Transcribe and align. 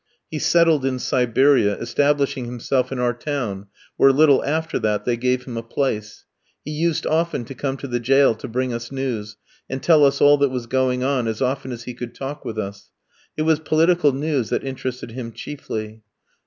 He 0.31 0.39
settled 0.39 0.83
in 0.83 0.97
Siberia, 0.97 1.77
establishing 1.77 2.45
himself 2.45 2.91
in 2.91 2.97
our 2.97 3.13
town, 3.13 3.67
where 3.97 4.09
a 4.09 4.13
little 4.13 4.43
after 4.43 4.79
that 4.79 5.05
they 5.05 5.15
gave 5.15 5.43
him 5.45 5.57
a 5.57 5.61
place. 5.61 6.25
He 6.65 6.71
used 6.71 7.05
often 7.05 7.45
to 7.45 7.53
come 7.53 7.77
to 7.77 7.87
the 7.87 7.99
jail 7.99 8.33
to 8.33 8.47
bring 8.47 8.73
us 8.73 8.91
news, 8.91 9.37
and 9.69 9.83
tell 9.83 10.03
us 10.03 10.19
all 10.19 10.39
that 10.39 10.49
was 10.49 10.65
going 10.65 11.03
on, 11.03 11.27
as 11.27 11.39
often 11.39 11.71
as 11.71 11.83
he 11.83 11.93
could 11.93 12.15
talk 12.15 12.43
with 12.43 12.57
us. 12.57 12.89
It 13.37 13.43
was 13.43 13.59
political 13.59 14.11
news 14.11 14.49
that 14.49 14.63
interested 14.63 15.11
him 15.11 15.33
chiefly. 15.33 16.01